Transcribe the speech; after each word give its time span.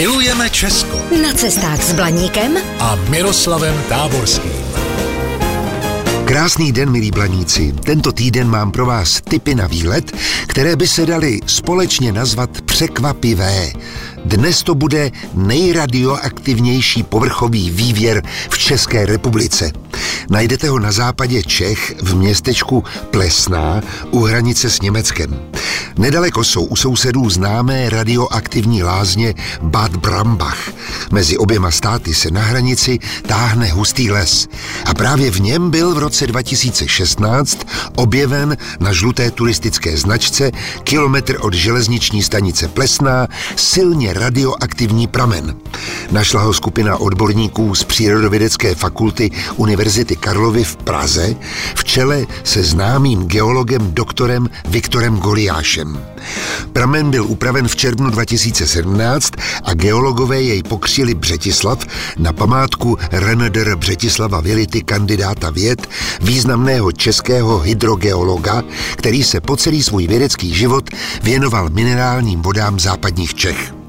Milujeme 0.00 0.50
Česko 0.50 0.96
Na 1.22 1.32
cestách 1.36 1.82
s 1.82 1.92
Blaníkem 1.92 2.56
a 2.78 2.96
Miroslavem 3.12 3.82
Táborským. 3.88 4.52
Krásný 6.24 6.72
den, 6.72 6.90
milí 6.90 7.10
blaníci. 7.10 7.72
Tento 7.84 8.12
týden 8.12 8.48
mám 8.48 8.72
pro 8.72 8.86
vás 8.86 9.20
tipy 9.20 9.54
na 9.54 9.66
výlet, 9.66 10.16
které 10.46 10.76
by 10.76 10.86
se 10.86 11.06
daly 11.06 11.40
společně 11.46 12.12
nazvat 12.12 12.50
překvapivé. 12.80 13.72
Dnes 14.24 14.62
to 14.62 14.74
bude 14.74 15.10
nejradioaktivnější 15.34 17.02
povrchový 17.02 17.70
vývěr 17.70 18.22
v 18.50 18.58
České 18.58 19.06
republice. 19.06 19.72
Najdete 20.30 20.68
ho 20.68 20.78
na 20.78 20.92
západě 20.92 21.42
Čech 21.42 21.94
v 22.02 22.14
městečku 22.16 22.84
Plesná 23.10 23.82
u 24.10 24.24
hranice 24.24 24.70
s 24.70 24.80
Německem. 24.80 25.40
Nedaleko 25.98 26.44
jsou 26.44 26.64
u 26.64 26.76
sousedů 26.76 27.30
známé 27.30 27.90
radioaktivní 27.90 28.82
lázně 28.82 29.34
Bad 29.62 29.96
Brambach. 29.96 30.72
Mezi 31.12 31.38
oběma 31.38 31.70
státy 31.70 32.14
se 32.14 32.30
na 32.30 32.40
hranici 32.40 32.98
táhne 33.26 33.72
hustý 33.72 34.10
les. 34.10 34.48
A 34.84 34.94
právě 34.94 35.30
v 35.30 35.40
něm 35.40 35.70
byl 35.70 35.94
v 35.94 35.98
roce 35.98 36.26
2016 36.26 37.66
objeven 37.96 38.56
na 38.80 38.92
žluté 38.92 39.30
turistické 39.30 39.96
značce 39.96 40.50
kilometr 40.84 41.36
od 41.40 41.54
železniční 41.54 42.22
stanice 42.22 42.68
Plesná 42.68 43.28
silně 43.56 44.12
radioaktivní 44.12 45.06
pramen. 45.06 45.56
Našla 46.10 46.42
ho 46.42 46.52
skupina 46.52 46.96
odborníků 46.96 47.74
z 47.74 47.84
Přírodovědecké 47.84 48.74
fakulty 48.74 49.30
Univerzity 49.56 50.16
Karlovy 50.16 50.64
v 50.64 50.76
Praze 50.76 51.34
v 51.74 51.84
čele 51.84 52.26
se 52.44 52.62
známým 52.62 53.26
geologem 53.26 53.92
doktorem 53.92 54.50
Viktorem 54.68 55.16
Goliášem. 55.16 56.00
Pramen 56.72 57.10
byl 57.10 57.24
upraven 57.24 57.68
v 57.68 57.76
červnu 57.76 58.10
2017 58.10 59.32
a 59.64 59.74
geologové 59.74 60.42
jej 60.42 60.62
pokřili 60.62 61.14
Břetislav 61.14 61.86
na 62.18 62.32
památku 62.32 62.98
Reneder 63.12 63.76
Břetislava 63.76 64.40
Vility, 64.40 64.82
kandidáta 64.82 65.50
věd, 65.50 65.88
významného 66.20 66.92
českého 66.92 67.58
hydrogeologa, 67.58 68.62
který 68.96 69.24
se 69.24 69.40
po 69.40 69.56
celý 69.56 69.82
svůj 69.82 70.06
vědecký 70.06 70.54
život 70.54 70.90
věnoval 71.22 71.68
minerálním 71.70 72.42
vodám 72.42 72.80
západních 72.80 73.34
Čech. 73.34 73.80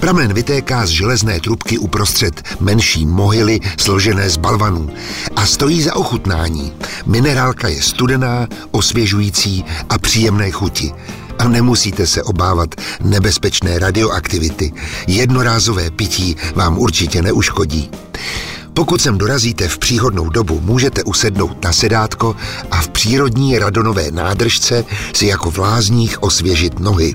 Pramen 0.00 0.32
vytéká 0.32 0.86
z 0.86 0.88
železné 0.88 1.40
trubky 1.40 1.78
uprostřed 1.78 2.42
menší 2.60 3.06
mohyly 3.06 3.60
složené 3.78 4.30
z 4.30 4.36
balvanů 4.36 4.90
a 5.36 5.46
stojí 5.46 5.82
za 5.82 5.96
ochutnání. 5.96 6.72
Minerálka 7.06 7.68
je 7.68 7.82
studená, 7.82 8.46
osvěžující 8.70 9.64
a 9.88 9.98
příjemné 9.98 10.50
chuti. 10.50 10.92
A 11.38 11.48
nemusíte 11.48 12.06
se 12.06 12.22
obávat 12.22 12.74
nebezpečné 13.00 13.78
radioaktivity. 13.78 14.72
Jednorázové 15.06 15.90
pití 15.90 16.36
vám 16.54 16.78
určitě 16.78 17.22
neuškodí. 17.22 17.90
Pokud 18.78 19.00
sem 19.00 19.18
dorazíte 19.18 19.68
v 19.68 19.78
příhodnou 19.78 20.28
dobu, 20.28 20.60
můžete 20.60 21.04
usednout 21.04 21.64
na 21.64 21.72
sedátko 21.72 22.36
a 22.70 22.80
v 22.80 22.88
přírodní 22.88 23.58
radonové 23.58 24.10
nádržce 24.10 24.84
si 25.14 25.26
jako 25.26 25.50
v 25.50 25.58
lázních 25.58 26.22
osvěžit 26.22 26.80
nohy. 26.80 27.14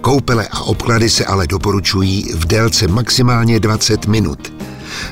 Koupele 0.00 0.48
a 0.50 0.60
obklady 0.60 1.10
se 1.10 1.24
ale 1.24 1.46
doporučují 1.46 2.32
v 2.34 2.46
délce 2.46 2.88
maximálně 2.88 3.60
20 3.60 4.06
minut. 4.06 4.52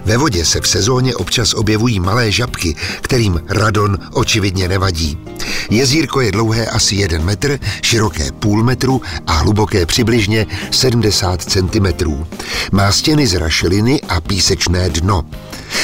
Ve 0.04 0.16
vodě 0.16 0.44
se 0.44 0.60
v 0.60 0.68
sezóně 0.68 1.14
občas 1.14 1.54
objevují 1.54 2.00
malé 2.00 2.32
žabky, 2.32 2.76
kterým 3.00 3.40
radon 3.48 3.98
očividně 4.12 4.68
nevadí. 4.68 5.18
Jezírko 5.70 6.20
je 6.20 6.32
dlouhé 6.32 6.66
asi 6.66 6.96
1 6.96 7.18
metr, 7.24 7.58
široké 7.82 8.32
půl 8.32 8.62
metru 8.64 9.02
a 9.26 9.32
hluboké 9.32 9.86
přibližně 9.86 10.46
70 10.70 11.42
cm. 11.42 11.86
Má 12.72 12.92
stěny 12.92 13.26
z 13.26 13.34
rašeliny 13.34 14.00
a 14.08 14.20
písečné 14.20 14.90
dno. 14.90 15.24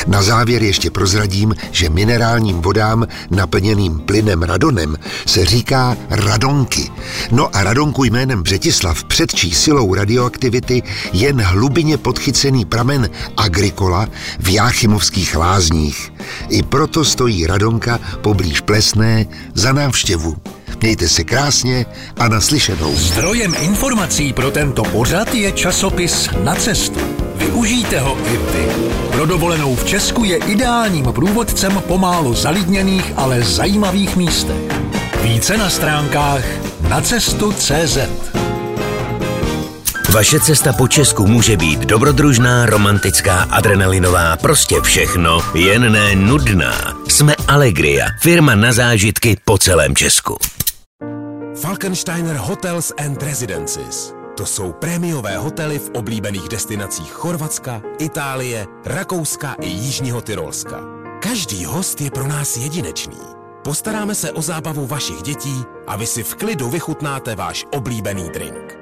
Na 0.06 0.22
závěr 0.22 0.62
ještě 0.62 0.90
prozradím, 0.90 1.54
že 1.70 1.90
minerálním 1.90 2.56
vodám 2.56 3.06
naplněným 3.30 3.98
plynem 3.98 4.42
radonem 4.42 4.96
se 5.26 5.44
říká 5.44 5.96
radonky. 6.10 6.90
No 7.30 7.56
a 7.56 7.64
radonku 7.64 8.04
jménem 8.04 8.42
Břetislav 8.42 9.04
předčí 9.04 9.54
silou 9.54 9.94
radioaktivity 9.94 10.82
jen 11.12 11.40
hlubině 11.40 11.96
podchycený 11.96 12.64
pramen 12.64 13.10
Agrikola 13.36 14.08
v 14.38 14.48
Jáchymovských 14.48 15.36
lázních. 15.36 16.11
I 16.48 16.62
proto 16.62 17.04
stojí 17.04 17.46
radonka 17.46 18.00
poblíž 18.20 18.60
Plesné 18.60 19.26
za 19.54 19.72
návštěvu. 19.72 20.36
Mějte 20.80 21.08
se 21.08 21.24
krásně 21.24 21.86
a 22.18 22.28
naslyšenou. 22.28 22.94
Zdrojem 22.96 23.54
informací 23.60 24.32
pro 24.32 24.50
tento 24.50 24.82
pořad 24.82 25.34
je 25.34 25.52
časopis 25.52 26.28
Na 26.44 26.54
cestu. 26.54 27.00
Využijte 27.34 28.00
ho 28.00 28.18
i 28.26 28.36
vy. 28.36 28.66
Pro 29.10 29.26
dovolenou 29.26 29.76
v 29.76 29.84
Česku 29.84 30.24
je 30.24 30.36
ideálním 30.36 31.04
průvodcem 31.04 31.82
pomálu 31.86 32.34
zalidněných, 32.34 33.12
ale 33.16 33.42
zajímavých 33.42 34.16
místech. 34.16 34.62
Více 35.22 35.56
na 35.58 35.70
stránkách 35.70 36.44
nacestu.cz 36.88 37.98
Vaše 40.14 40.40
cesta 40.40 40.72
po 40.72 40.88
Česku 40.88 41.26
může 41.26 41.56
být 41.56 41.80
dobrodružná, 41.80 42.66
romantická, 42.66 43.42
adrenalinová, 43.42 44.36
prostě 44.36 44.80
všechno, 44.80 45.40
jen 45.54 45.92
ne 45.92 46.16
nudná. 46.16 46.96
Jsme 47.08 47.34
Allegria, 47.48 48.06
firma 48.20 48.54
na 48.54 48.72
zážitky 48.72 49.36
po 49.44 49.58
celém 49.58 49.96
Česku. 49.96 50.38
Falkensteiner 51.60 52.36
Hotels 52.36 52.92
and 53.06 53.22
Residences. 53.22 54.14
To 54.36 54.46
jsou 54.46 54.72
prémiové 54.72 55.36
hotely 55.36 55.78
v 55.78 55.90
oblíbených 55.94 56.48
destinacích 56.48 57.12
Chorvatska, 57.12 57.82
Itálie, 57.98 58.66
Rakouska 58.84 59.56
i 59.60 59.68
Jižního 59.68 60.20
Tyrolska. 60.20 60.80
Každý 61.22 61.64
host 61.64 62.00
je 62.00 62.10
pro 62.10 62.28
nás 62.28 62.56
jedinečný. 62.56 63.18
Postaráme 63.64 64.14
se 64.14 64.32
o 64.32 64.42
zábavu 64.42 64.86
vašich 64.86 65.22
dětí 65.22 65.64
a 65.86 65.96
vy 65.96 66.06
si 66.06 66.22
v 66.22 66.34
klidu 66.34 66.70
vychutnáte 66.70 67.36
váš 67.36 67.64
oblíbený 67.72 68.30
drink. 68.34 68.81